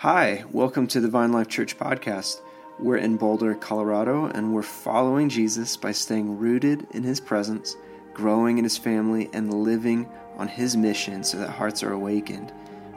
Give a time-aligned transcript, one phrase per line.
[0.00, 2.40] Hi, welcome to the Vine Life Church podcast.
[2.78, 7.76] We're in Boulder, Colorado, and we're following Jesus by staying rooted in his presence,
[8.14, 10.08] growing in his family, and living
[10.38, 12.50] on his mission so that hearts are awakened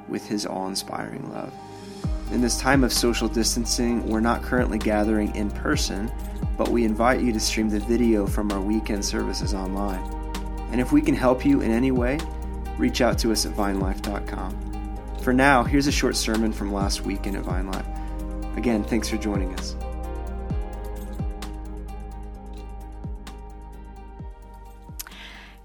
[0.08, 1.54] with his awe inspiring love.
[2.32, 6.10] In this time of social distancing, we're not currently gathering in person,
[6.58, 10.06] but we invite you to stream the video from our weekend services online.
[10.72, 12.18] And if we can help you in any way,
[12.78, 14.73] reach out to us at vinelife.com.
[15.24, 17.86] For now, here's a short sermon from last weekend at Vine Life.
[18.58, 19.74] Again, thanks for joining us.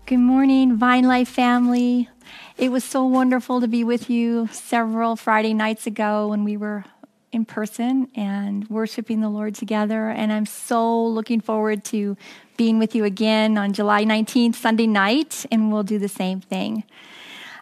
[0.06, 2.08] Good morning, Vine Life family.
[2.56, 6.84] It was so wonderful to be with you several Friday nights ago when we were
[7.32, 10.08] in person and worshiping the Lord together.
[10.08, 12.16] And I'm so looking forward to
[12.56, 16.84] being with you again on July 19th, Sunday night, and we'll do the same thing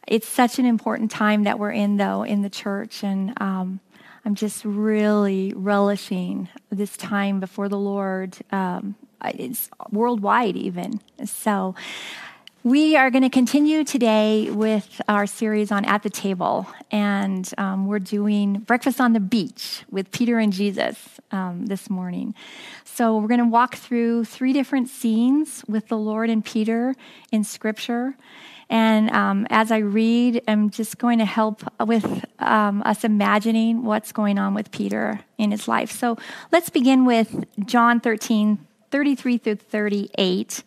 [0.07, 3.03] it's such an important time that we're in, though, in the church.
[3.03, 3.81] And um,
[4.25, 8.37] I'm just really relishing this time before the Lord.
[8.53, 11.01] Um, it's worldwide, even.
[11.25, 11.75] So,
[12.63, 17.87] we are going to continue today with our series on At the Table, and um,
[17.87, 22.35] we're doing Breakfast on the Beach with Peter and Jesus um, this morning.
[22.85, 26.97] So, we're going to walk through three different scenes with the Lord and Peter
[27.31, 28.17] in Scripture.
[28.69, 34.11] And um, as I read, I'm just going to help with um, us imagining what's
[34.11, 35.93] going on with Peter in his life.
[35.93, 36.19] So
[36.51, 38.59] let's begin with John 13,
[38.91, 40.65] 33 through 38.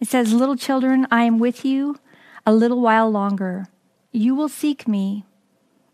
[0.00, 1.98] It says, Little children, I am with you
[2.46, 3.66] a little while longer.
[4.12, 5.24] You will seek me.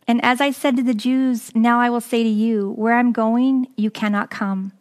[0.07, 3.13] And as I said to the Jews, now I will say to you, where I'm
[3.13, 4.73] going, you cannot come.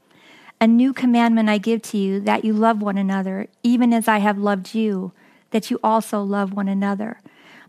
[0.61, 4.19] A new commandment I give to you, that you love one another, even as I
[4.19, 5.13] have loved you
[5.55, 7.21] that you also love one another.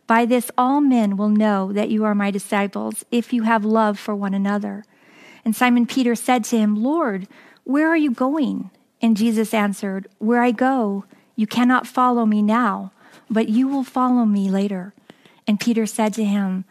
[0.08, 3.96] By this, all men will know that you are my disciples if you have love
[3.96, 4.84] for one another.
[5.44, 7.28] And Simon Peter said to him, Lord,
[7.62, 8.72] where are you going?
[9.00, 11.04] And Jesus answered, Where I go,
[11.36, 12.90] you cannot follow me now,
[13.30, 14.92] but you will follow me later.
[15.46, 16.64] And Peter said to him,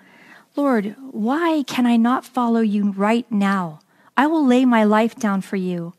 [0.58, 3.80] Lord, why can I not follow you right now?
[4.18, 5.94] I will lay my life down for you.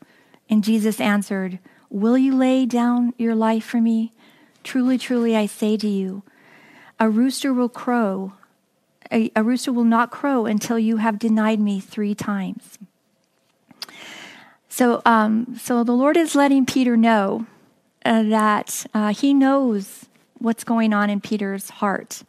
[0.47, 1.57] And Jesus answered,
[1.89, 4.13] Will you lay down your life for me?
[4.67, 6.23] Truly, truly, I say to you,
[6.99, 8.33] a rooster will crow.
[9.09, 12.77] A, a rooster will not crow until you have denied me three times.
[14.67, 17.45] So, um, so the Lord is letting Peter know
[18.03, 20.07] uh, that uh, he knows
[20.37, 22.23] what's going on in Peter's heart.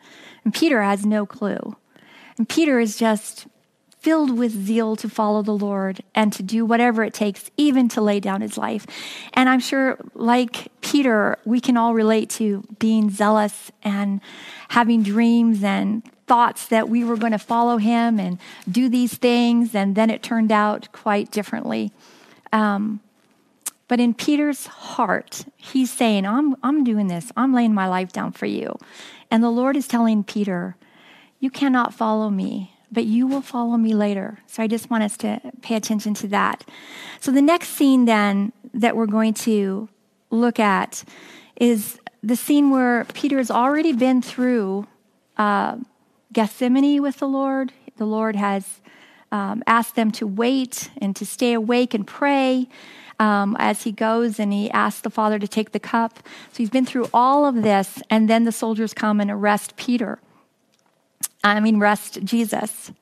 [0.44, 1.74] And Peter has no clue.
[2.36, 3.48] And Peter is just
[4.08, 8.00] filled with zeal to follow the Lord and to do whatever it takes, even to
[8.00, 8.86] lay down his life.
[9.34, 14.22] And I'm sure, like Peter, we can all relate to being zealous and
[14.70, 18.38] having dreams and thoughts that we were going to follow him and
[18.70, 21.92] do these things, and then it turned out quite differently.
[22.50, 23.00] Um,
[23.88, 27.30] but in Peter's heart, he's saying, I'm, I'm doing this.
[27.36, 28.78] I'm laying my life down for you.
[29.30, 30.76] And the Lord is telling Peter,
[31.40, 34.38] You cannot follow me but you will follow me later.
[34.46, 36.64] So I just want us to pay attention to that.
[37.20, 39.88] So the next scene then that we're going to
[40.30, 41.04] look at
[41.56, 44.86] is the scene where Peter has already been through
[45.36, 45.76] uh,
[46.32, 47.72] Gethsemane with the Lord.
[47.96, 48.80] The Lord has
[49.30, 52.68] um, asked them to wait and to stay awake and pray.
[53.20, 56.20] Um, as he goes and he asks the Father to take the cup.
[56.52, 60.20] So he's been through all of this, and then the soldiers come and arrest Peter.
[61.44, 62.92] I mean, rest Jesus.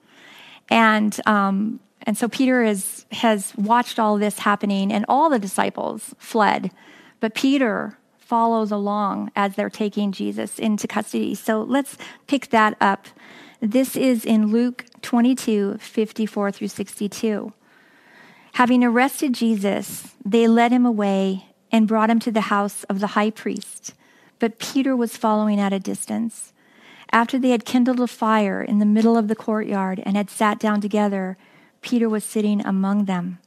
[0.68, 6.14] And, um, and so Peter is, has watched all this happening, and all the disciples
[6.18, 6.70] fled.
[7.20, 11.34] But Peter follows along as they're taking Jesus into custody.
[11.34, 13.06] So let's pick that up.
[13.60, 17.52] This is in Luke 22 54 through 62.
[18.54, 23.08] Having arrested Jesus, they led him away and brought him to the house of the
[23.08, 23.94] high priest.
[24.38, 26.52] But Peter was following at a distance.
[27.16, 30.58] After they had kindled a fire in the middle of the courtyard and had sat
[30.58, 31.38] down together,
[31.80, 33.38] Peter was sitting among them.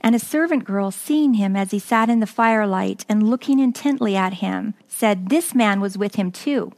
[0.00, 4.16] And a servant girl, seeing him as he sat in the firelight and looking intently
[4.16, 6.72] at him, said, This man was with him too.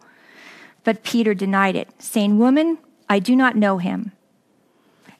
[0.85, 2.77] But Peter denied it, saying, Woman,
[3.09, 4.13] I do not know him.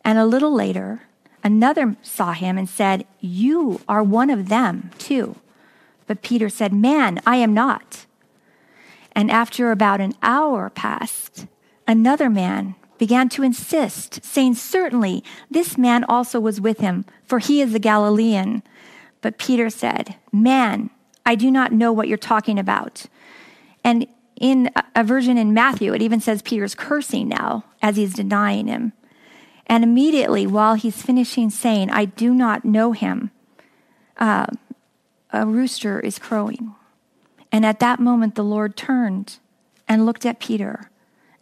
[0.05, 1.05] And a little later,
[1.43, 5.37] another saw him and said, You are one of them too.
[6.07, 8.05] But Peter said, Man, I am not.
[9.13, 11.47] And after about an hour passed,
[11.87, 17.61] another man began to insist, saying, Certainly, this man also was with him, for he
[17.61, 18.63] is a Galilean.
[19.21, 20.91] But Peter said, Man,
[21.27, 23.07] I do not know what you're talking about.
[23.85, 24.07] And
[24.37, 28.93] in a version in Matthew, it even says Peter's cursing now as he's denying him.
[29.67, 33.31] And immediately, while he's finishing saying, I do not know him,
[34.19, 34.47] uh,
[35.33, 36.75] a rooster is crowing.
[37.53, 39.37] And at that moment, the Lord turned
[39.87, 40.91] and looked at Peter.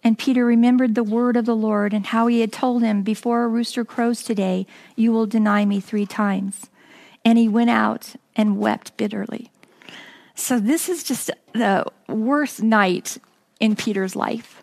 [0.02, 3.44] And Peter remembered the word of the Lord and how he had told him, Before
[3.44, 4.66] a rooster crows today,
[4.96, 6.68] you will deny me three times.
[7.24, 9.50] And he went out and wept bitterly.
[10.34, 13.18] So, this is just the worst night
[13.60, 14.62] in Peter's life,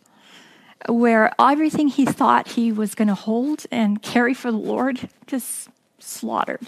[0.90, 5.70] where everything he thought he was going to hold and carry for the Lord just
[6.00, 6.68] slaughtered.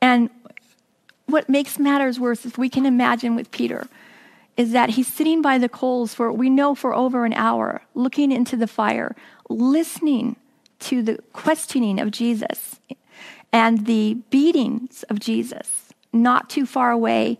[0.00, 0.30] And
[1.28, 3.86] what makes matters worse is we can imagine with Peter
[4.56, 8.32] is that he's sitting by the coals for we know for over an hour, looking
[8.32, 9.14] into the fire,
[9.48, 10.34] listening
[10.80, 12.80] to the questioning of Jesus
[13.52, 17.38] and the beatings of Jesus, not too far away,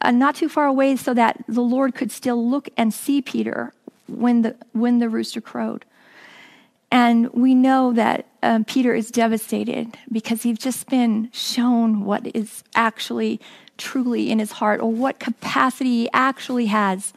[0.00, 3.72] uh, not too far away, so that the Lord could still look and see Peter
[4.08, 5.84] when the when the rooster crowed.
[6.90, 12.64] And we know that um, Peter is devastated because he's just been shown what is
[12.74, 13.40] actually
[13.76, 17.12] truly in his heart or what capacity he actually has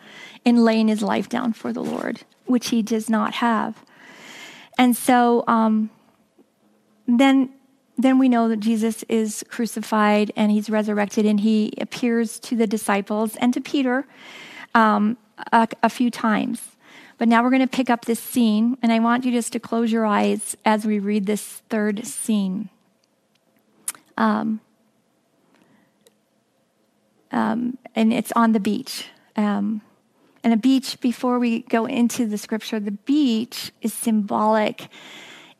[0.46, 3.84] in laying his life down for the Lord, which he does not have.
[4.78, 5.90] And so um,
[7.08, 7.54] then,
[7.98, 12.68] then we know that Jesus is crucified and he's resurrected and he appears to the
[12.68, 14.06] disciples and to Peter
[14.74, 15.18] um,
[15.52, 16.73] a, a few times.
[17.18, 19.60] But now we're going to pick up this scene, and I want you just to
[19.60, 22.70] close your eyes as we read this third scene.
[24.18, 24.62] Um,
[27.32, 29.08] um, and it's on the beach.
[29.36, 29.82] Um,
[30.44, 34.88] and a beach, before we go into the scripture, the beach is symbolic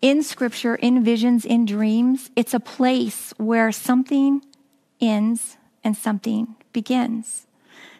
[0.02, 2.30] in scripture, in visions, in dreams.
[2.36, 4.44] It's a place where something
[5.00, 7.48] ends and something begins.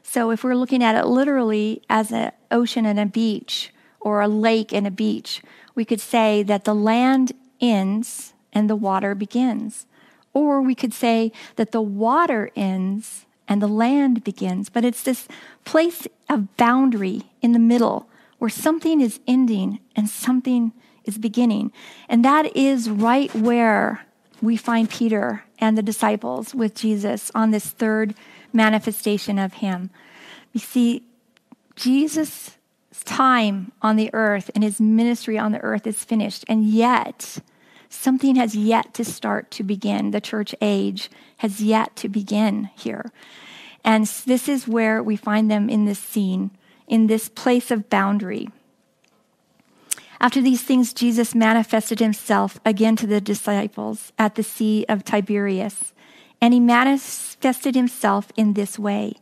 [0.04, 4.28] So if we're looking at it literally as an ocean and a beach or a
[4.28, 5.42] lake and a beach,
[5.76, 9.86] we could say that the land ends and the water begins.
[10.34, 14.70] Or we could say that the water ends and the land begins.
[14.70, 15.28] But it's this
[15.66, 18.08] place of boundary in the middle
[18.40, 20.74] where something is ending and something
[21.06, 21.72] is beginning.
[22.10, 24.06] And that is right where
[24.42, 28.16] we find Peter and the disciples with Jesus on this third
[28.52, 29.90] manifestation of him.
[30.52, 31.04] You see,
[31.76, 32.58] Jesus'
[33.06, 37.40] time on the earth and his ministry on the earth is finished, and yet
[37.90, 40.12] something has yet to start to begin.
[40.12, 43.12] The church age has yet to begin here.
[43.84, 46.52] And this is where we find them in this scene,
[46.88, 48.50] in this place of boundary.
[50.20, 55.94] After these things, Jesus manifested himself again to the disciples at the Sea of Tiberias.
[56.40, 59.16] And he manifested himself in this way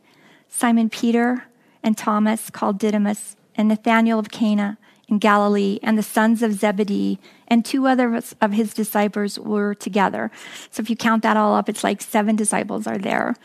[0.48, 1.46] Simon Peter
[1.84, 7.20] and Thomas, called Didymus, and Nathanael of Cana in Galilee, and the sons of Zebedee,
[7.48, 10.32] and two others of his disciples were together.
[10.70, 13.36] So if you count that all up, it's like seven disciples are there.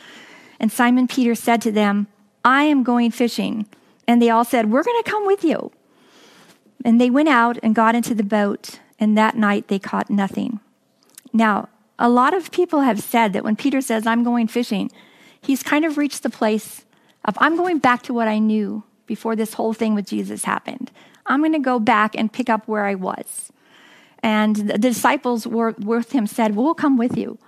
[0.60, 2.06] And Simon Peter said to them,
[2.44, 3.66] I am going fishing.
[4.06, 5.72] And they all said, We're going to come with you.
[6.84, 10.60] And they went out and got into the boat, and that night they caught nothing.
[11.32, 11.68] Now,
[11.98, 14.90] a lot of people have said that when Peter says, I'm going fishing,
[15.40, 16.85] he's kind of reached the place
[17.26, 20.90] of, I'm going back to what I knew before this whole thing with Jesus happened.
[21.26, 23.52] I'm going to go back and pick up where I was.
[24.23, 27.39] And the disciples were with him said, well, We'll come with you.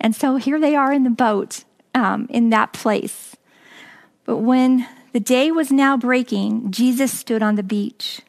[0.00, 1.64] And so here they are in the boat
[1.94, 3.36] um, in that place.
[4.24, 8.22] But when the day was now breaking, Jesus stood on the beach.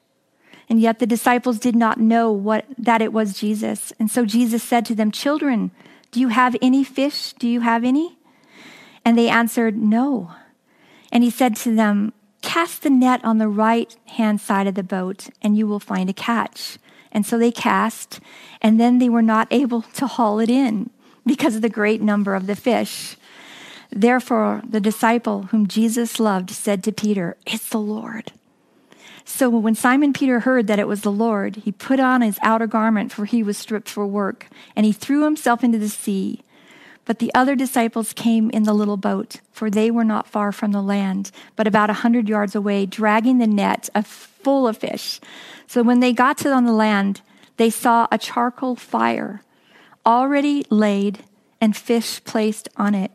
[0.69, 3.93] And yet the disciples did not know what, that it was Jesus.
[3.99, 5.71] And so Jesus said to them, Children,
[6.11, 7.33] do you have any fish?
[7.33, 8.17] Do you have any?
[9.05, 10.31] And they answered, No.
[11.13, 14.83] And he said to them, Cast the net on the right hand side of the
[14.83, 16.79] boat, and you will find a catch.
[17.11, 18.19] And so they cast,
[18.61, 20.89] and then they were not able to haul it in
[21.25, 23.15] because of the great number of the fish.
[23.91, 28.31] Therefore, the disciple whom Jesus loved said to Peter, It's the Lord.
[29.23, 32.67] So when Simon Peter heard that it was the Lord, he put on his outer
[32.67, 36.41] garment, for he was stripped for work, and he threw himself into the sea.
[37.05, 40.71] But the other disciples came in the little boat, for they were not far from
[40.71, 45.19] the land, but about a hundred yards away, dragging the net full of fish.
[45.67, 47.21] So when they got to on the land,
[47.57, 49.41] they saw a charcoal fire
[50.05, 51.23] already laid
[51.61, 53.11] and fish placed on it.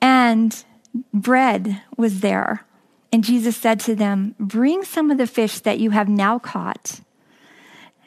[0.00, 0.64] And
[1.12, 2.64] bread was there.
[3.12, 7.00] And Jesus said to them, Bring some of the fish that you have now caught.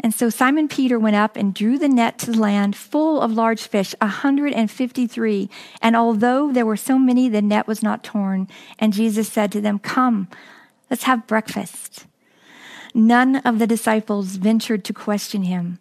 [0.01, 3.31] And so Simon Peter went up and drew the net to the land full of
[3.33, 5.49] large fish, a 153.
[5.81, 8.47] And although there were so many, the net was not torn.
[8.77, 10.29] And Jesus said to them, Come,
[10.89, 12.05] let's have breakfast.
[12.93, 15.79] None of the disciples ventured to question him.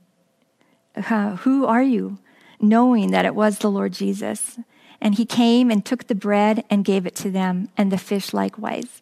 [0.97, 2.19] Uh, who are you?
[2.61, 4.59] Knowing that it was the Lord Jesus.
[5.01, 8.33] And he came and took the bread and gave it to them, and the fish
[8.35, 9.01] likewise.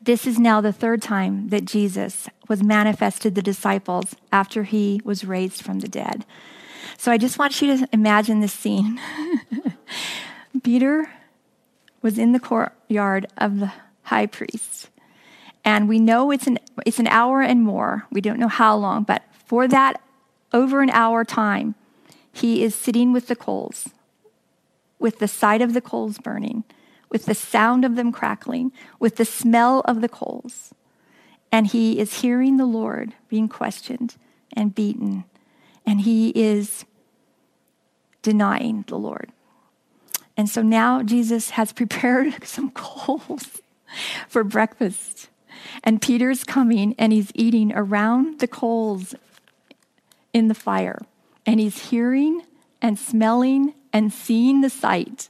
[0.00, 5.00] This is now the third time that Jesus was manifested to the disciples after he
[5.04, 6.24] was raised from the dead.
[6.96, 9.00] So I just want you to imagine this scene.
[10.62, 11.10] Peter
[12.02, 14.88] was in the courtyard of the high priest.
[15.64, 18.06] And we know it's an, it's an hour and more.
[18.10, 20.00] We don't know how long, but for that
[20.52, 21.74] over an hour time,
[22.32, 23.90] he is sitting with the coals,
[24.98, 26.64] with the side of the coals burning,
[27.08, 30.74] with the sound of them crackling, with the smell of the coals.
[31.52, 34.16] And he is hearing the Lord being questioned
[34.52, 35.24] and beaten.
[35.86, 36.84] And he is
[38.22, 39.30] denying the Lord.
[40.36, 43.62] And so now Jesus has prepared some coals
[44.28, 45.28] for breakfast.
[45.82, 49.14] And Peter's coming and he's eating around the coals
[50.32, 51.00] in the fire.
[51.46, 52.42] And he's hearing
[52.82, 55.28] and smelling and seeing the sight.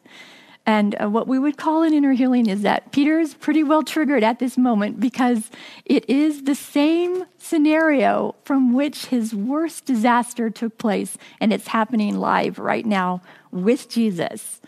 [0.66, 3.84] And uh, what we would call an inner healing is that Peter is pretty well
[3.84, 5.48] triggered at this moment because
[5.84, 12.16] it is the same scenario from which his worst disaster took place, and it's happening
[12.16, 14.60] live right now with Jesus,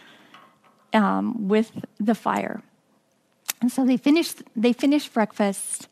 [0.92, 2.62] um, with the fire.
[3.60, 5.88] And so they finished, they finished breakfast,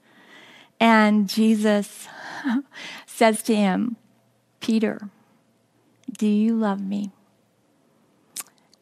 [0.78, 2.06] and Jesus
[3.06, 3.96] says to him,
[4.60, 5.10] Peter,
[6.16, 7.10] do you love me?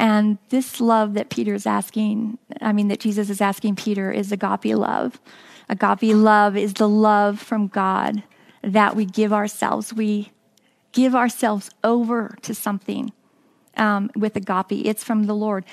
[0.04, 4.30] And this love that Peter is asking, I mean, that Jesus is asking Peter, is
[4.30, 5.18] agape love.
[5.70, 8.22] Agape love is the love from God
[8.62, 9.94] that we give ourselves.
[9.94, 10.30] We
[10.92, 13.12] give ourselves over to something
[13.78, 15.64] um, with agape, it's from the Lord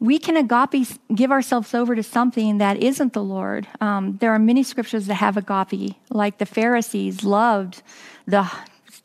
[0.00, 3.66] we can agape, give ourselves over to something that isn't the Lord.
[3.80, 7.82] Um, there are many scriptures that have agape, like the Pharisees loved
[8.26, 8.48] the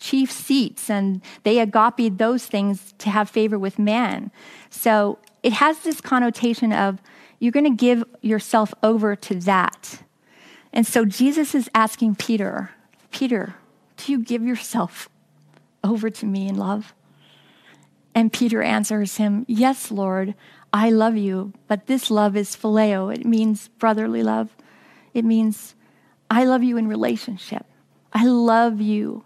[0.03, 4.31] chief seats and they agape those things to have favor with man.
[4.69, 7.01] So it has this connotation of
[7.39, 10.03] you're going to give yourself over to that.
[10.73, 12.71] And so Jesus is asking Peter,
[13.11, 13.55] Peter,
[13.95, 15.07] do you give yourself
[15.85, 16.93] over to me in love?
[18.13, 20.35] And Peter answers him, Yes, Lord,
[20.73, 23.13] I love you, but this love is phileo.
[23.13, 24.49] It means brotherly love.
[25.13, 25.75] It means
[26.29, 27.65] I love you in relationship.
[28.11, 29.23] I love you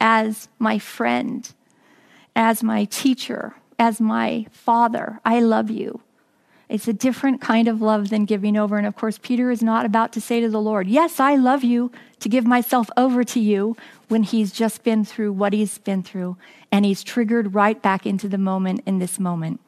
[0.00, 1.52] as my friend,
[2.34, 5.20] as my teacher, as my father.
[5.24, 6.00] I love you.
[6.68, 8.78] It's a different kind of love than giving over.
[8.78, 11.64] And of course, Peter is not about to say to the Lord, Yes, I love
[11.64, 11.90] you,
[12.20, 13.76] to give myself over to you
[14.08, 16.36] when he's just been through what he's been through.
[16.70, 19.60] And he's triggered right back into the moment in this moment.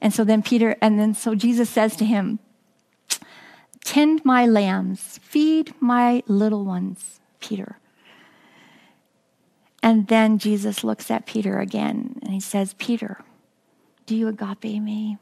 [0.00, 2.40] And so then Peter, and then so Jesus says to him,
[3.84, 7.78] Tend my lambs, feed my little ones, Peter.
[9.82, 13.18] And then Jesus looks at Peter again and he says, Peter,
[14.06, 15.18] do you agape me?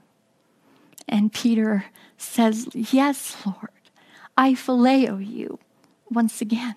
[1.09, 1.87] And Peter
[2.19, 3.71] says, Yes, Lord,
[4.37, 5.59] I phileo you
[6.11, 6.77] once again.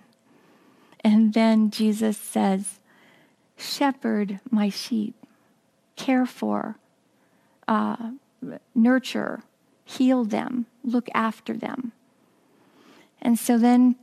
[1.04, 2.80] And then Jesus says,
[3.58, 5.16] Shepherd my sheep,
[5.96, 6.78] care for,
[7.68, 8.12] uh,
[8.74, 9.44] nurture,
[9.86, 11.92] heal them, look after them.
[13.22, 13.96] And so then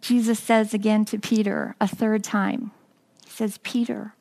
[0.00, 2.72] Jesus says again to Peter a third time,
[3.34, 4.14] says, Peter,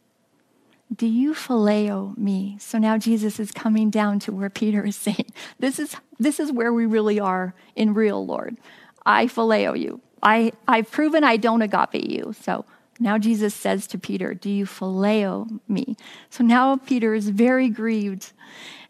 [0.93, 2.57] do you phileo me?
[2.59, 6.51] So now Jesus is coming down to where Peter is saying, This is, this is
[6.51, 8.57] where we really are in real, Lord.
[9.05, 10.01] I phileo you.
[10.21, 12.33] I, I've proven I don't agape you.
[12.39, 12.65] So
[12.99, 15.95] now Jesus says to Peter, Do you phileo me?
[16.29, 18.31] So now Peter is very grieved.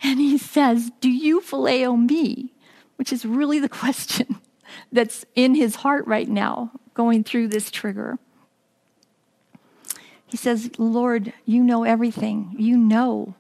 [0.01, 2.53] And he says, Do you phileo me?
[2.97, 4.39] Which is really the question
[4.91, 8.19] that's in his heart right now, going through this trigger.
[10.33, 12.55] He says, Lord, you know everything.
[12.57, 13.35] You know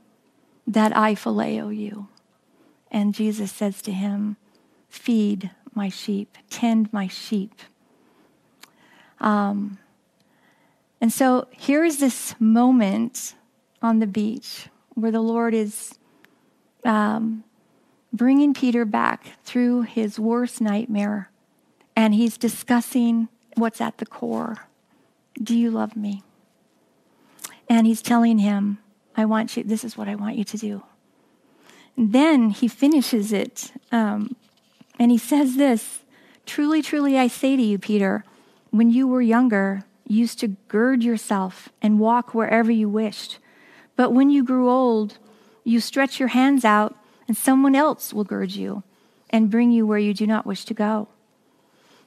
[0.67, 2.07] that I phileo you.
[2.91, 4.37] And Jesus says to him,
[4.89, 7.63] Feed my sheep, tend my sheep.
[9.19, 9.79] Um,
[11.01, 13.33] and so here's this moment
[13.81, 15.97] on the beach where the Lord is
[16.85, 17.43] um,
[18.13, 21.31] bringing Peter back through his worst nightmare,
[21.95, 24.67] and he's discussing what's at the core.
[25.41, 26.21] Do you love me?
[27.73, 28.77] And he's telling him,
[29.17, 30.83] I want you, this is what I want you to do.
[31.97, 34.35] And then he finishes it, um,
[34.99, 36.01] and he says this
[36.45, 38.25] Truly, truly, I say to you, Peter,
[38.69, 43.39] when you were younger, you used to gird yourself and walk wherever you wished.
[43.95, 45.17] But when you grew old,
[45.63, 46.95] you stretch your hands out,
[47.27, 48.83] and someone else will gird you
[49.31, 51.07] and bring you where you do not wish to go.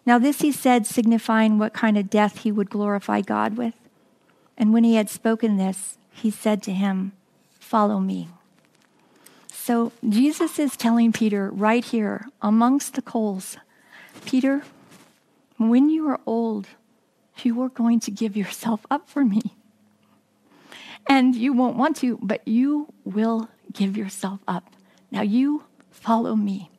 [0.07, 3.75] Now, this he said, signifying what kind of death he would glorify God with.
[4.57, 7.13] And when he had spoken this, he said to him,
[7.59, 8.29] Follow me.
[9.49, 13.57] So Jesus is telling Peter right here amongst the coals,
[14.25, 14.63] Peter,
[15.57, 16.69] when you are old,
[17.43, 19.57] you are going to give yourself up for me.
[21.09, 24.71] And you won't want to, but you will give yourself up.
[25.11, 26.71] Now you follow me.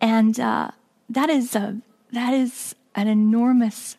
[0.00, 0.72] And uh,
[1.08, 1.80] that is a
[2.12, 3.96] that is an enormous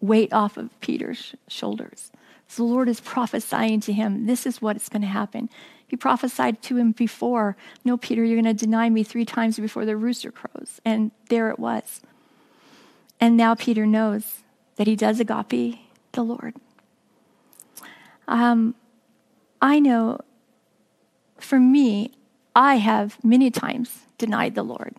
[0.00, 2.10] weight off of Peter's shoulders.
[2.46, 5.50] So the Lord is prophesying to him, this is what is going to happen.
[5.86, 9.84] He prophesied to him before, No, Peter, you're going to deny me three times before
[9.84, 10.80] the rooster crows.
[10.84, 12.02] And there it was.
[13.20, 14.42] And now Peter knows
[14.76, 15.78] that he does agape
[16.12, 16.54] the Lord.
[18.28, 18.74] Um,
[19.60, 20.20] I know
[21.38, 22.12] for me,
[22.54, 24.96] I have many times denied the Lord.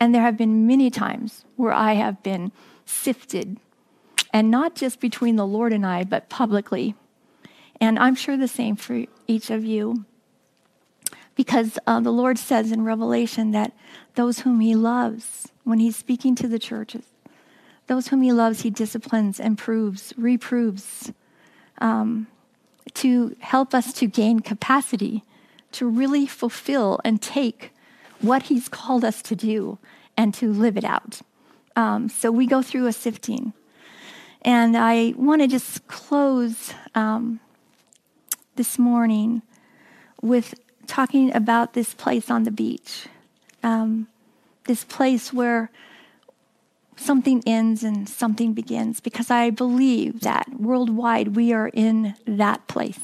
[0.00, 2.50] And there have been many times where I have been
[2.84, 3.58] sifted,
[4.34, 6.96] and not just between the Lord and I, but publicly.
[7.80, 10.04] And I'm sure the same for each of you.
[11.36, 13.72] Because uh, the Lord says in Revelation that
[14.16, 17.04] those whom He loves, when He's speaking to the churches,
[17.86, 21.12] those whom He loves, He disciplines, and proves, reproves,
[21.78, 22.26] um,
[22.94, 25.22] to help us to gain capacity
[25.72, 27.70] to really fulfill and take
[28.20, 29.78] what He's called us to do
[30.16, 31.20] and to live it out.
[31.76, 33.52] Um, so we go through a sifting.
[34.44, 37.40] And I want to just close um,
[38.56, 39.42] this morning
[40.20, 40.54] with
[40.86, 43.06] talking about this place on the beach.
[43.62, 44.08] Um,
[44.64, 45.70] this place where
[46.96, 53.00] something ends and something begins, because I believe that worldwide we are in that place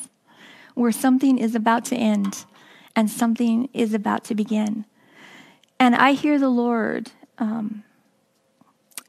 [0.74, 2.44] where something is about to end
[2.94, 4.84] and something is about to begin.
[5.78, 7.82] And I hear the Lord um,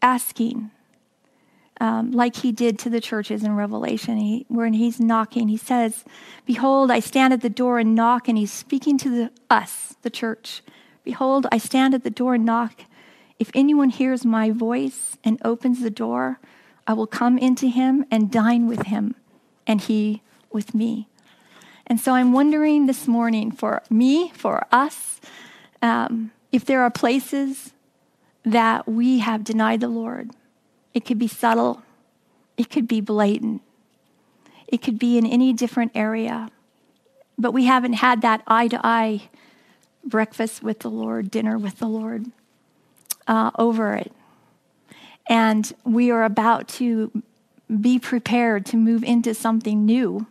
[0.01, 0.71] asking,
[1.81, 6.05] um, like he did to the churches in Revelation, he, when he's knocking, he says,
[6.45, 10.11] Behold, I stand at the door and knock, and he's speaking to the, us, the
[10.11, 10.61] church.
[11.03, 12.81] Behold, I stand at the door and knock.
[13.39, 16.39] If anyone hears my voice and opens the door,
[16.85, 19.15] I will come into him and dine with him,
[19.65, 21.07] and he with me.
[21.87, 25.19] And so I'm wondering this morning for me, for us,
[25.81, 27.73] um, if there are places
[28.45, 30.29] that we have denied the Lord,
[30.93, 31.81] it could be subtle,
[32.57, 33.61] it could be blatant,
[34.67, 36.49] it could be in any different area,
[37.37, 39.29] but we haven't had that eye to eye
[40.03, 42.27] breakfast with the Lord, dinner with the Lord
[43.27, 44.11] uh, over it.
[45.27, 47.23] And we are about to
[47.79, 50.27] be prepared to move into something new.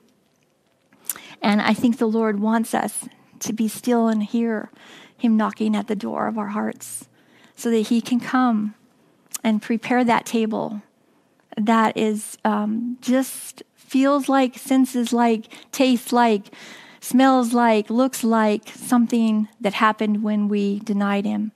[1.40, 3.08] And I think the Lord wants us
[3.40, 4.70] to be still and hear
[5.20, 7.06] him knocking at the door of our hearts
[7.54, 8.74] so that He can come
[9.42, 10.82] and prepare that table
[11.56, 16.54] that is um, just feels like, senses like, tastes like,
[17.00, 21.52] smells like, looks like something that happened when we denied Him.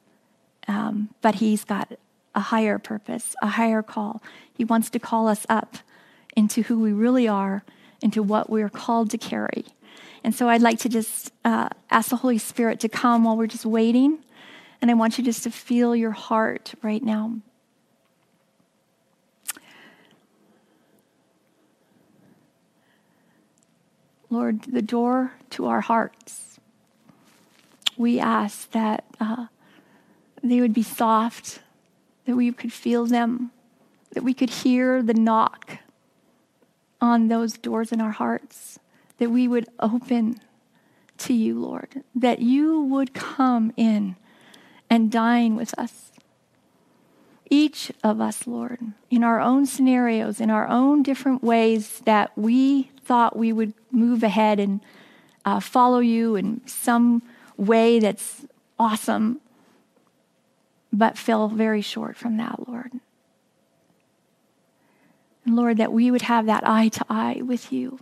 [0.66, 1.92] Um, but He's got
[2.35, 4.23] a higher purpose, a higher call.
[4.53, 5.77] He wants to call us up
[6.37, 7.62] into who we really are,
[8.03, 9.64] into what we're called to carry.
[10.25, 13.47] And so I'd like to just uh, ask the Holy Spirit to come while we're
[13.47, 14.18] just waiting.
[14.81, 17.37] And I want you just to feel your heart right now.
[24.35, 26.59] Lord, the door to our hearts.
[27.97, 29.47] We ask that uh,
[30.42, 31.61] they would be soft,
[32.27, 33.53] that we could feel them,
[34.12, 35.79] that we could hear the knock
[37.01, 38.81] on those doors in our hearts
[39.18, 40.40] that we would open
[41.18, 44.16] to you, Lord, that you would come in
[44.90, 46.11] and dine with us.
[47.49, 52.90] Each of us, Lord, in our own scenarios, in our own different ways that we
[53.05, 54.81] thought we would move ahead and
[55.45, 57.23] uh, follow you in some
[57.57, 58.47] way that's
[58.79, 59.41] awesome,
[60.93, 62.93] but fell very short from that, Lord.
[65.45, 67.99] And Lord, that we would have that eye to eye with you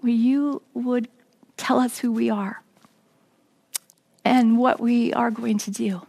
[0.00, 1.08] where you would
[1.56, 2.62] tell us who we are
[4.24, 6.02] and what we are going to do,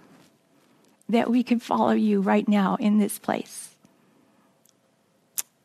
[1.07, 3.75] that we could follow you right now in this place.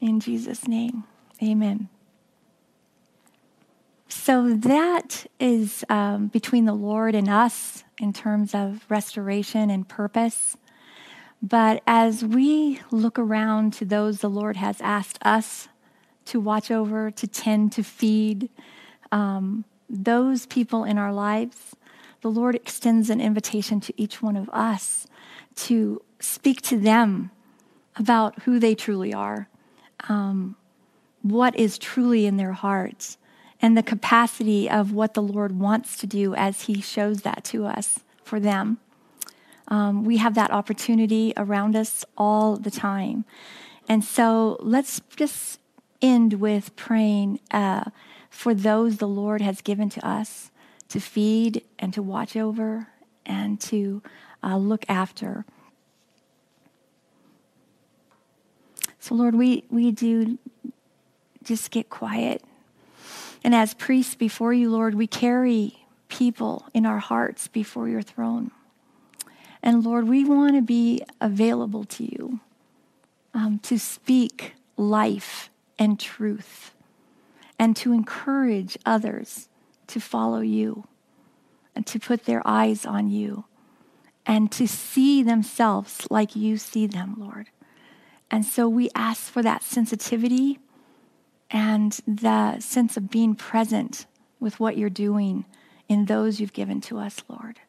[0.00, 1.04] In Jesus' name,
[1.42, 1.88] amen.
[4.14, 10.56] So that is um, between the Lord and us in terms of restoration and purpose.
[11.42, 15.68] But as we look around to those the Lord has asked us
[16.26, 18.48] to watch over, to tend, to feed
[19.10, 21.74] um, those people in our lives,
[22.20, 25.06] the Lord extends an invitation to each one of us
[25.56, 27.30] to speak to them
[27.96, 29.48] about who they truly are,
[30.08, 30.54] um,
[31.22, 33.16] what is truly in their hearts,
[33.62, 37.64] and the capacity of what the Lord wants to do as He shows that to
[37.64, 38.78] us for them.
[39.68, 43.24] Um, we have that opportunity around us all the time.
[43.88, 45.60] And so let's just
[46.02, 47.84] end with praying uh,
[48.28, 50.50] for those the Lord has given to us
[50.88, 52.88] to feed and to watch over
[53.24, 54.02] and to
[54.42, 55.44] uh, look after.
[58.98, 60.38] So, Lord, we, we do
[61.42, 62.42] just get quiet.
[63.44, 68.50] And as priests before you, Lord, we carry people in our hearts before your throne.
[69.62, 72.40] And Lord, we want to be available to you
[73.34, 76.74] um, to speak life and truth
[77.58, 79.48] and to encourage others
[79.86, 80.84] to follow you
[81.74, 83.44] and to put their eyes on you
[84.26, 87.48] and to see themselves like you see them, Lord.
[88.30, 90.58] And so we ask for that sensitivity
[91.52, 94.06] and the sense of being present
[94.40, 95.44] with what you're doing
[95.88, 97.60] in those you've given to us, Lord.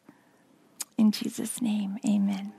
[0.96, 2.52] In Jesus' name, amen.